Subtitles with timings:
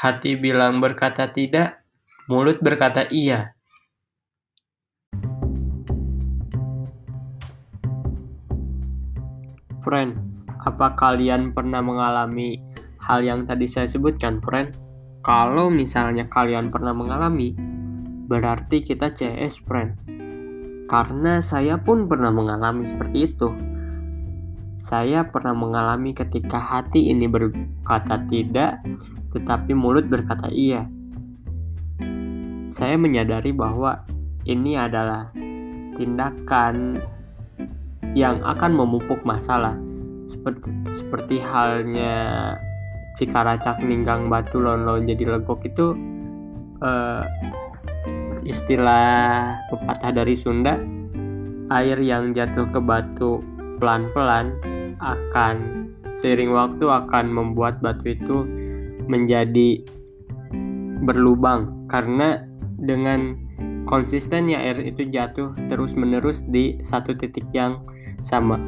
[0.00, 1.84] Hati bilang berkata tidak,
[2.24, 3.52] mulut berkata iya.
[9.84, 10.16] Friend,
[10.56, 12.64] apa kalian pernah mengalami
[12.96, 14.72] hal yang tadi saya sebutkan, friend?
[15.20, 17.52] Kalau misalnya kalian pernah mengalami,
[18.24, 20.00] berarti kita CS, friend.
[20.88, 23.52] Karena saya pun pernah mengalami seperti itu.
[24.80, 28.80] Saya pernah mengalami ketika hati ini berkata tidak,
[29.28, 30.88] tetapi mulut berkata iya.
[32.72, 34.00] Saya menyadari bahwa
[34.48, 35.28] ini adalah
[36.00, 36.96] tindakan
[38.16, 39.76] yang akan memupuk masalah,
[40.24, 42.56] seperti seperti halnya
[43.20, 45.92] Cikaracak ninggang batu lon jadi legok itu
[46.80, 47.26] uh,
[48.48, 50.80] istilah pepatah dari Sunda
[51.68, 53.44] air yang jatuh ke batu
[53.80, 54.54] pelan-pelan
[55.00, 58.44] akan seiring waktu akan membuat batu itu
[59.08, 59.82] menjadi
[61.02, 62.44] berlubang karena
[62.80, 63.34] dengan
[63.88, 67.80] konsistennya air itu jatuh terus-menerus di satu titik yang
[68.20, 68.60] sama.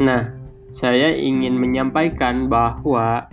[0.00, 0.30] Nah,
[0.70, 3.26] saya ingin menyampaikan bahwa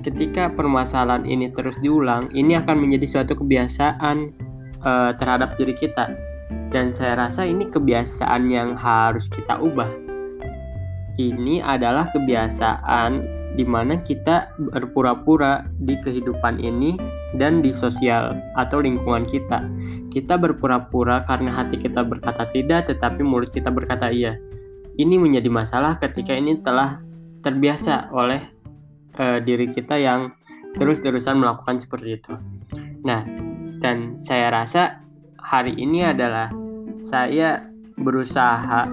[0.00, 4.32] ketika permasalahan ini terus diulang, ini akan menjadi suatu kebiasaan
[4.80, 6.14] uh, terhadap diri kita.
[6.70, 10.09] Dan saya rasa ini kebiasaan yang harus kita ubah
[11.28, 16.96] ini adalah kebiasaan di mana kita berpura-pura di kehidupan ini
[17.36, 19.62] dan di sosial atau lingkungan kita.
[20.08, 24.38] Kita berpura-pura karena hati kita berkata tidak, tetapi mulut kita berkata iya.
[24.96, 27.02] Ini menjadi masalah ketika ini telah
[27.44, 28.42] terbiasa oleh
[29.18, 30.34] uh, diri kita yang
[30.76, 32.32] terus-terusan melakukan seperti itu.
[33.02, 33.26] Nah,
[33.80, 35.02] dan saya rasa
[35.40, 36.52] hari ini adalah
[37.00, 37.64] saya
[37.96, 38.86] berusaha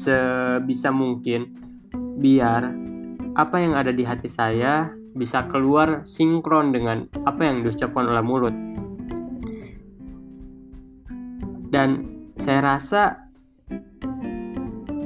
[0.00, 1.52] sebisa mungkin
[2.16, 2.72] biar
[3.36, 8.56] apa yang ada di hati saya bisa keluar sinkron dengan apa yang diucapkan oleh mulut.
[11.70, 12.08] Dan
[12.40, 13.30] saya rasa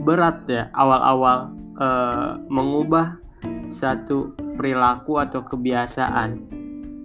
[0.05, 3.21] berat ya awal-awal uh, mengubah
[3.65, 6.41] satu perilaku atau kebiasaan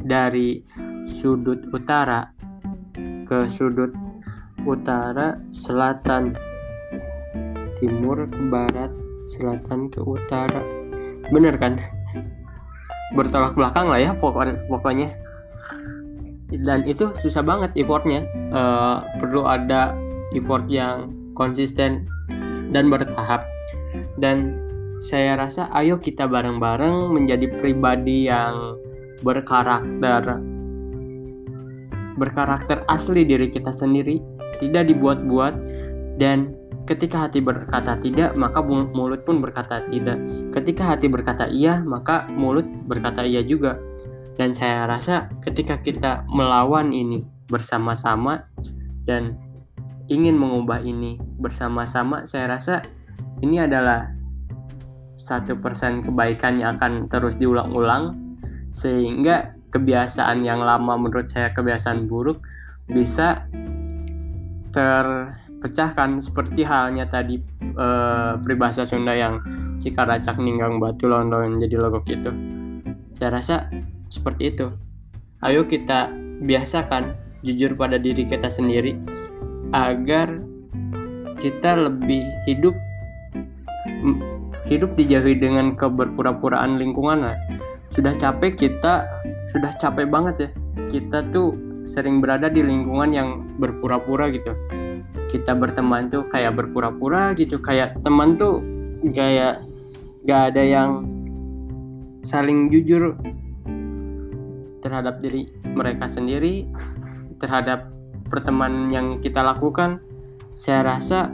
[0.03, 0.63] dari
[1.07, 2.31] sudut utara
[3.27, 3.91] ke sudut
[4.67, 6.35] utara selatan
[7.79, 8.91] timur ke barat,
[9.35, 10.61] selatan ke utara.
[11.31, 11.79] Bener kan?
[13.15, 15.09] Bertolak belakang lah ya pokoknya.
[16.49, 18.25] Dan itu susah banget effortnya.
[18.53, 19.93] Uh, perlu ada
[20.35, 22.05] effort yang konsisten
[22.69, 23.47] dan bertahap.
[24.19, 24.59] Dan
[24.99, 28.75] saya rasa ayo kita bareng-bareng menjadi pribadi yang
[29.23, 30.43] berkarakter
[32.19, 34.19] berkarakter asli diri kita sendiri,
[34.59, 35.55] tidak dibuat-buat
[36.19, 36.51] dan
[36.89, 40.17] Ketika hati berkata tidak, maka mulut pun berkata tidak.
[40.49, 43.77] Ketika hati berkata iya, maka mulut berkata iya juga.
[44.41, 48.49] Dan saya rasa ketika kita melawan ini bersama-sama
[49.05, 49.37] dan
[50.09, 52.81] ingin mengubah ini bersama-sama, saya rasa
[53.45, 54.09] ini adalah
[55.13, 58.17] satu persen kebaikan yang akan terus diulang-ulang
[58.73, 62.41] sehingga kebiasaan yang lama menurut saya kebiasaan buruk
[62.89, 63.45] bisa
[64.73, 65.05] ter
[65.59, 67.87] pecahkan seperti halnya tadi e,
[68.39, 69.43] peribahasa Sunda yang
[69.79, 72.31] Cikaracak ninggang batu london jadi logok itu.
[73.15, 73.71] Saya rasa
[74.11, 74.67] seperti itu.
[75.39, 76.11] Ayo kita
[76.43, 77.15] biasakan
[77.47, 78.99] jujur pada diri kita sendiri
[79.71, 80.43] agar
[81.39, 82.75] kita lebih hidup
[84.67, 87.39] hidup dijauhi dengan keberpura-puraan lingkungan lah.
[87.87, 89.07] Sudah capek kita,
[89.47, 90.49] sudah capek banget ya.
[90.91, 91.55] Kita tuh
[91.87, 94.51] sering berada di lingkungan yang berpura-pura gitu
[95.29, 97.61] kita berteman tuh kayak berpura-pura gitu.
[97.61, 98.61] Kayak teman tuh
[99.13, 99.61] kayak
[100.25, 100.91] gak ada yang
[102.25, 103.15] saling jujur
[104.83, 106.67] terhadap diri mereka sendiri
[107.39, 107.87] terhadap
[108.27, 110.03] pertemanan yang kita lakukan.
[110.59, 111.31] Saya rasa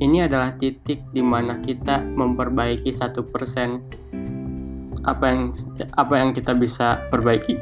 [0.00, 3.84] ini adalah titik di mana kita memperbaiki satu persen
[5.02, 5.42] apa yang
[5.98, 7.58] apa yang kita bisa perbaiki